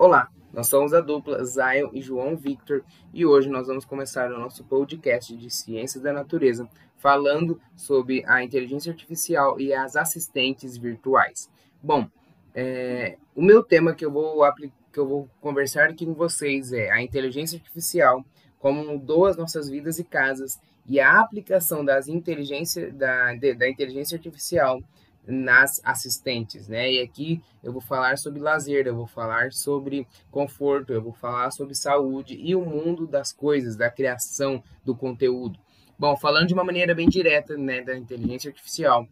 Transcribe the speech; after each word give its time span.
Olá, 0.00 0.30
nós 0.50 0.66
somos 0.66 0.94
a 0.94 1.02
dupla 1.02 1.44
Zion 1.44 1.90
e 1.92 2.00
João 2.00 2.34
Victor 2.34 2.82
e 3.12 3.26
hoje 3.26 3.50
nós 3.50 3.66
vamos 3.66 3.84
começar 3.84 4.32
o 4.32 4.38
nosso 4.38 4.64
podcast 4.64 5.36
de 5.36 5.50
Ciências 5.50 6.02
da 6.02 6.10
Natureza 6.10 6.66
falando 6.96 7.60
sobre 7.76 8.24
a 8.26 8.42
inteligência 8.42 8.90
artificial 8.90 9.60
e 9.60 9.74
as 9.74 9.96
assistentes 9.96 10.78
virtuais. 10.78 11.50
Bom, 11.82 12.08
é, 12.54 13.18
o 13.36 13.42
meu 13.42 13.62
tema 13.62 13.94
que 13.94 14.02
eu 14.02 14.10
vou 14.10 14.42
que 14.90 14.98
eu 14.98 15.06
vou 15.06 15.28
conversar 15.38 15.90
aqui 15.90 16.06
com 16.06 16.14
vocês 16.14 16.72
é 16.72 16.90
a 16.90 17.02
inteligência 17.02 17.58
artificial, 17.58 18.24
como 18.58 18.82
mudou 18.82 19.26
as 19.26 19.36
nossas 19.36 19.68
vidas 19.68 19.98
e 19.98 20.04
casas 20.04 20.58
e 20.86 20.98
a 20.98 21.20
aplicação 21.20 21.84
das 21.84 22.08
inteligência, 22.08 22.90
da, 22.90 23.34
de, 23.34 23.52
da 23.52 23.68
inteligência 23.68 24.16
artificial 24.16 24.80
nas 25.30 25.80
assistentes, 25.84 26.68
né? 26.68 26.92
E 26.92 27.00
aqui 27.00 27.42
eu 27.62 27.72
vou 27.72 27.80
falar 27.80 28.18
sobre 28.18 28.40
lazer, 28.40 28.86
eu 28.86 28.96
vou 28.96 29.06
falar 29.06 29.52
sobre 29.52 30.06
conforto, 30.30 30.92
eu 30.92 31.02
vou 31.02 31.12
falar 31.12 31.50
sobre 31.50 31.74
saúde 31.74 32.38
e 32.40 32.54
o 32.54 32.64
mundo 32.64 33.06
das 33.06 33.32
coisas, 33.32 33.76
da 33.76 33.90
criação 33.90 34.62
do 34.84 34.94
conteúdo. 34.94 35.58
Bom, 35.98 36.16
falando 36.16 36.48
de 36.48 36.54
uma 36.54 36.64
maneira 36.64 36.94
bem 36.94 37.08
direta, 37.08 37.56
né, 37.56 37.82
da 37.82 37.96
inteligência 37.96 38.48
artificial, 38.48 39.06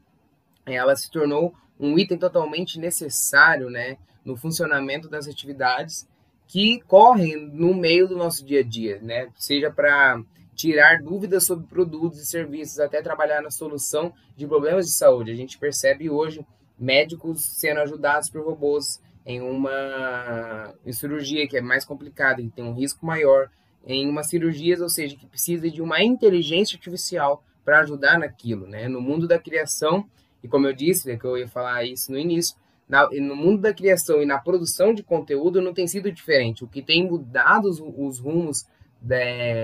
ela 0.65 0.97
se 0.97 1.11
tornou 1.11 1.55
um 1.79 1.99
item 1.99 2.19
totalmente 2.19 2.79
necessário, 2.79 3.71
né, 3.71 3.99
no 4.25 4.37
funcionamento 4.37 5.09
das 5.09 5.29
atividades 5.29 6.09
que 6.47 6.81
correm 6.87 7.37
no 7.37 7.75
meio 7.75 8.09
do 8.09 8.17
nosso 8.17 8.45
dia 8.45 8.61
a 8.61 8.65
dia, 8.65 8.99
né? 9.03 9.29
Seja 9.37 9.71
para 9.71 10.23
tirar 10.59 11.01
dúvidas 11.01 11.47
sobre 11.47 11.69
produtos 11.69 12.19
e 12.19 12.27
serviços, 12.27 12.81
até 12.81 13.01
trabalhar 13.01 13.41
na 13.41 13.51
solução 13.51 14.13
de 14.37 14.45
problemas 14.45 14.87
de 14.87 14.93
saúde. 14.93 15.31
A 15.31 15.37
gente 15.37 15.57
percebe 15.57 16.11
hoje 16.11 16.45
médicos 16.77 17.41
sendo 17.41 17.79
ajudados 17.79 18.29
por 18.29 18.45
robôs 18.45 19.01
em 19.25 19.41
uma 19.41 20.75
em 20.85 20.93
cirurgia 20.93 21.47
que 21.47 21.57
é 21.57 21.61
mais 21.61 21.85
complicada, 21.85 22.43
que 22.43 22.51
tem 22.51 22.65
um 22.65 22.75
risco 22.75 23.07
maior, 23.07 23.49
em 23.87 24.09
uma 24.09 24.25
cirurgia, 24.25 24.77
ou 24.83 24.89
seja, 24.89 25.15
que 25.15 25.27
precisa 25.27 25.71
de 25.71 25.81
uma 25.81 26.03
inteligência 26.03 26.77
artificial 26.77 27.45
para 27.65 27.79
ajudar 27.81 28.19
naquilo, 28.19 28.67
né? 28.67 28.89
No 28.89 29.01
mundo 29.01 29.29
da 29.29 29.39
criação, 29.39 30.05
e 30.43 30.49
como 30.49 30.67
eu 30.67 30.73
disse, 30.73 31.07
né, 31.07 31.17
que 31.17 31.25
eu 31.25 31.39
ia 31.39 31.47
falar 31.47 31.85
isso 31.85 32.11
no 32.11 32.19
início, 32.19 32.57
na, 32.89 33.09
no 33.11 33.37
mundo 33.37 33.63
da 33.63 33.73
criação 33.73 34.21
e 34.21 34.27
na 34.27 34.39
produção 34.39 34.93
de 34.93 35.05
conteúdo 35.05 35.61
não 35.61 35.73
tem 35.73 35.87
sido 35.87 36.11
diferente. 36.11 36.65
O 36.65 36.69
que 36.69 36.83
tem 36.83 37.07
mudado 37.07 37.69
os, 37.69 37.81
os 37.81 38.19
rumos 38.19 38.67
da, 39.01 39.17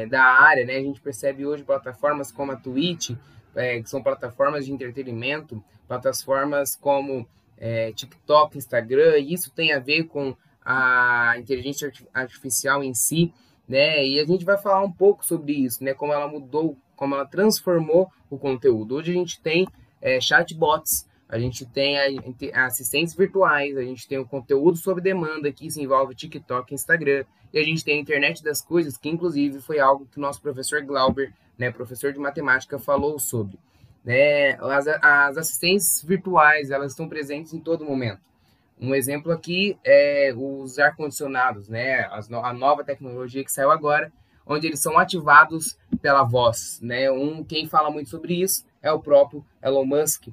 da 0.09 0.23
área, 0.23 0.65
né? 0.65 0.77
A 0.77 0.83
gente 0.83 1.01
percebe 1.01 1.47
hoje 1.47 1.63
plataformas 1.63 2.31
como 2.31 2.53
a 2.53 2.57
Twitch, 2.57 3.11
é, 3.55 3.81
que 3.81 3.89
são 3.89 4.03
plataformas 4.03 4.67
de 4.67 4.73
entretenimento, 4.73 5.63
plataformas 5.87 6.77
como 6.77 7.27
é, 7.57 7.93
TikTok, 7.93 8.57
Instagram, 8.59 9.19
e 9.19 9.33
isso 9.33 9.51
tem 9.53 9.73
a 9.73 9.79
ver 9.79 10.05
com 10.05 10.35
a 10.65 11.35
inteligência 11.39 11.93
artificial 12.13 12.83
em 12.83 12.95
si, 12.95 13.33
né? 13.69 14.05
E 14.07 14.19
a 14.19 14.25
gente 14.25 14.45
vai 14.45 14.57
falar 14.57 14.83
um 14.83 14.93
pouco 14.93 15.25
sobre 15.25 15.53
isso, 15.53 15.83
né? 15.85 15.95
Como 15.95 16.13
ela 16.13 16.29
mudou, 16.29 16.77
como 16.97 17.15
ela 17.15 17.27
transformou 17.27 18.11
o 18.31 18.39
conteúdo. 18.39 18.97
Hoje 18.97 19.13
a 19.13 19.15
gente 19.15 19.41
tem 19.41 19.67
é, 20.01 20.21
chatbots, 20.21 21.07
a 21.29 21.39
gente 21.39 21.67
tem 21.67 21.97
assistentes 22.53 23.15
virtuais, 23.15 23.77
a 23.77 23.83
gente 23.83 24.07
tem 24.07 24.19
o 24.19 24.27
conteúdo 24.27 24.77
sob 24.77 25.01
demanda 25.01 25.51
que 25.51 25.71
se 25.71 25.83
envolve 25.83 26.15
TikTok 26.15 26.75
Instagram, 26.75 27.25
e 27.53 27.59
a 27.59 27.63
gente 27.63 27.85
tem 27.85 27.99
a 27.99 28.01
internet 28.01 28.43
das 28.43 28.61
coisas, 28.61 28.97
que 28.97 29.09
inclusive 29.09 29.61
foi 29.61 29.79
algo 29.79 30.07
que 30.07 30.19
o 30.19 30.21
nosso 30.21 30.41
professor 30.43 30.83
Glauber, 30.83 31.33
né, 31.57 31.71
professor 31.71 32.13
de 32.13 32.19
matemática, 32.19 32.79
falou 32.79 33.19
sobre. 33.19 33.59
Né? 34.05 34.55
As, 34.61 34.87
as 34.87 35.39
assistentes 35.39 36.03
virtuais, 36.03 36.71
elas 36.71 36.93
estão 36.93 37.09
presentes 37.09 37.55
em 37.55 37.61
todo 37.61 37.85
momento. 37.85 38.21
Um 38.79 38.95
exemplo 38.95 39.33
aqui 39.33 39.79
é 39.85 40.35
os 40.37 40.79
ar-condicionados, 40.79 41.69
né? 41.69 42.09
a 42.11 42.53
nova 42.53 42.83
tecnologia 42.83 43.45
que 43.45 43.53
saiu 43.53 43.71
agora, 43.71 44.13
onde 44.45 44.67
eles 44.67 44.81
são 44.81 44.99
ativados 44.99 45.79
pela 46.03 46.25
voz. 46.25 46.81
Né? 46.83 47.11
Um, 47.11 47.43
quem 47.43 47.67
fala 47.67 47.91
muito 47.91 48.11
sobre 48.11 48.35
isso 48.43 48.67
é 48.83 48.93
o 48.93 49.01
próprio 49.01 49.45
Elon 49.63 49.87
Musk, 49.87 50.27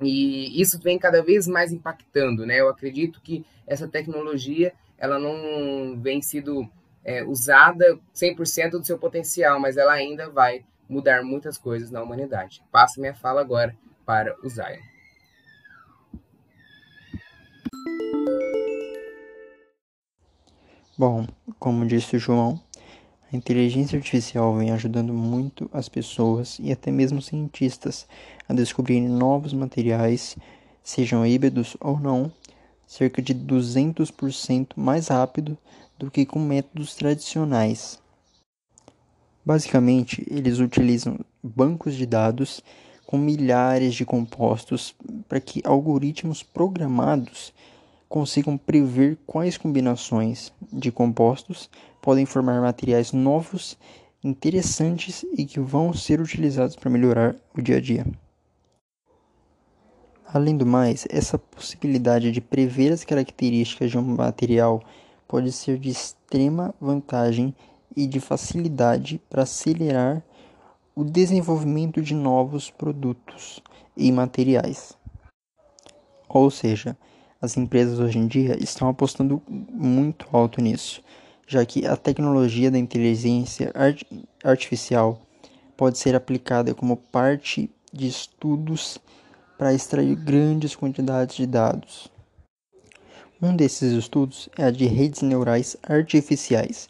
e 0.00 0.60
isso 0.60 0.78
vem 0.80 0.98
cada 0.98 1.22
vez 1.22 1.46
mais 1.46 1.72
impactando, 1.72 2.46
né? 2.46 2.60
Eu 2.60 2.68
acredito 2.68 3.20
que 3.20 3.44
essa 3.66 3.88
tecnologia 3.88 4.72
ela 4.96 5.18
não 5.18 5.98
vem 6.00 6.20
sido 6.22 6.68
é, 7.04 7.24
usada 7.24 7.98
100% 8.14 8.70
do 8.72 8.84
seu 8.84 8.98
potencial, 8.98 9.58
mas 9.60 9.76
ela 9.76 9.92
ainda 9.92 10.28
vai 10.28 10.64
mudar 10.88 11.22
muitas 11.22 11.58
coisas 11.58 11.90
na 11.90 12.02
humanidade. 12.02 12.62
Passo 12.72 13.00
minha 13.00 13.14
fala 13.14 13.40
agora 13.40 13.76
para 14.04 14.34
o 14.42 14.48
Zion. 14.48 14.80
Bom, 20.96 21.28
como 21.60 21.86
disse 21.86 22.16
o 22.16 22.18
João, 22.18 22.60
a 23.30 23.36
inteligência 23.36 23.98
artificial 23.98 24.56
vem 24.56 24.70
ajudando 24.70 25.12
muito 25.12 25.68
as 25.72 25.88
pessoas 25.88 26.58
e 26.58 26.72
até 26.72 26.90
mesmo 26.90 27.20
cientistas 27.20 28.06
a 28.48 28.54
descobrirem 28.54 29.08
novos 29.08 29.52
materiais, 29.52 30.36
sejam 30.82 31.26
híbridos 31.26 31.76
ou 31.78 32.00
não, 32.00 32.32
cerca 32.86 33.20
de 33.20 33.34
200% 33.34 34.68
mais 34.76 35.08
rápido 35.08 35.58
do 35.98 36.10
que 36.10 36.24
com 36.24 36.38
métodos 36.38 36.94
tradicionais. 36.94 38.00
Basicamente, 39.44 40.26
eles 40.30 40.58
utilizam 40.58 41.18
bancos 41.42 41.94
de 41.94 42.06
dados 42.06 42.62
com 43.04 43.18
milhares 43.18 43.94
de 43.94 44.06
compostos 44.06 44.94
para 45.28 45.40
que 45.40 45.60
algoritmos 45.64 46.42
programados 46.42 47.52
consigam 48.08 48.56
prever 48.56 49.18
quais 49.26 49.58
combinações 49.58 50.52
de 50.72 50.90
compostos 50.90 51.68
podem 52.00 52.24
formar 52.24 52.60
materiais 52.60 53.12
novos, 53.12 53.76
interessantes 54.24 55.24
e 55.36 55.44
que 55.44 55.60
vão 55.60 55.92
ser 55.92 56.20
utilizados 56.20 56.74
para 56.74 56.90
melhorar 56.90 57.36
o 57.56 57.60
dia 57.60 57.76
a 57.76 57.80
dia. 57.80 58.06
Além 60.26 60.56
do 60.56 60.66
mais, 60.66 61.06
essa 61.10 61.38
possibilidade 61.38 62.30
de 62.30 62.40
prever 62.40 62.92
as 62.92 63.04
características 63.04 63.90
de 63.90 63.98
um 63.98 64.02
material 64.02 64.82
pode 65.26 65.52
ser 65.52 65.78
de 65.78 65.88
extrema 65.88 66.74
vantagem 66.80 67.54
e 67.96 68.06
de 68.06 68.20
facilidade 68.20 69.20
para 69.30 69.42
acelerar 69.42 70.22
o 70.94 71.04
desenvolvimento 71.04 72.02
de 72.02 72.14
novos 72.14 72.70
produtos 72.70 73.62
e 73.96 74.10
materiais. 74.12 74.96
Ou 76.28 76.50
seja, 76.50 76.96
as 77.40 77.56
empresas 77.56 77.98
hoje 78.00 78.18
em 78.18 78.26
dia 78.26 78.56
estão 78.62 78.88
apostando 78.88 79.40
muito 79.48 80.26
alto 80.32 80.60
nisso, 80.60 81.02
já 81.46 81.64
que 81.64 81.86
a 81.86 81.96
tecnologia 81.96 82.70
da 82.70 82.78
inteligência 82.78 83.70
art 83.74 84.02
artificial 84.42 85.20
pode 85.76 85.98
ser 85.98 86.14
aplicada 86.14 86.74
como 86.74 86.96
parte 86.96 87.70
de 87.92 88.08
estudos 88.08 88.98
para 89.56 89.72
extrair 89.72 90.14
grandes 90.16 90.74
quantidades 90.74 91.36
de 91.36 91.46
dados. 91.46 92.08
Um 93.40 93.54
desses 93.54 93.92
estudos 93.92 94.48
é 94.58 94.64
a 94.64 94.70
de 94.70 94.86
redes 94.86 95.22
neurais 95.22 95.76
artificiais, 95.88 96.88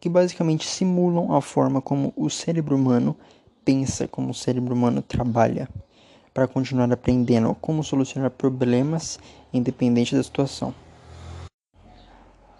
que 0.00 0.08
basicamente 0.08 0.66
simulam 0.66 1.34
a 1.34 1.42
forma 1.42 1.82
como 1.82 2.12
o 2.16 2.30
cérebro 2.30 2.74
humano 2.74 3.14
pensa, 3.62 4.08
como 4.08 4.30
o 4.30 4.34
cérebro 4.34 4.74
humano 4.74 5.02
trabalha 5.02 5.68
para 6.32 6.46
continuar 6.46 6.92
aprendendo 6.92 7.54
como 7.60 7.82
solucionar 7.82 8.30
problemas 8.30 9.18
independente 9.52 10.14
da 10.14 10.22
situação. 10.22 10.74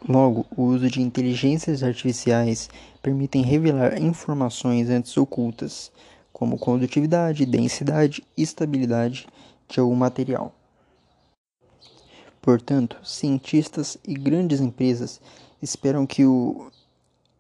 Logo, 0.09 0.47
o 0.57 0.63
uso 0.63 0.89
de 0.89 1.03
inteligências 1.03 1.83
artificiais 1.83 2.71
permitem 3.03 3.43
revelar 3.43 4.01
informações 4.01 4.89
antes 4.89 5.17
ocultas, 5.17 5.93
como 6.33 6.59
condutividade, 6.59 7.45
densidade 7.45 8.25
e 8.37 8.43
estabilidade 8.43 9.27
de 9.69 9.79
algum 9.79 9.95
material. 9.95 10.55
Portanto, 12.41 12.97
cientistas 13.05 13.99
e 14.07 14.15
grandes 14.15 14.61
empresas 14.61 15.21
esperam 15.63 16.07
que 16.07 16.25
o, 16.25 16.71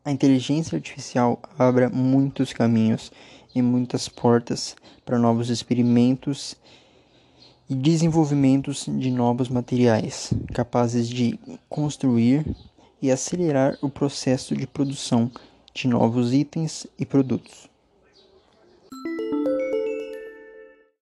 a 0.04 0.10
inteligência 0.10 0.76
artificial 0.76 1.40
abra 1.58 1.88
muitos 1.88 2.52
caminhos 2.52 3.10
e 3.54 3.62
muitas 3.62 4.08
portas 4.08 4.76
para 5.04 5.18
novos 5.18 5.48
experimentos 5.50 6.56
e 7.68 7.74
desenvolvimentos 7.74 8.86
de 8.88 9.10
novos 9.10 9.48
materiais 9.48 10.32
capazes 10.52 11.08
de 11.08 11.38
construir 11.68 12.44
e 13.00 13.10
acelerar 13.10 13.78
o 13.80 13.88
processo 13.88 14.56
de 14.56 14.66
produção 14.66 15.30
de 15.72 15.86
novos 15.86 16.34
itens 16.34 16.86
e 16.98 17.06
produtos. 17.06 17.69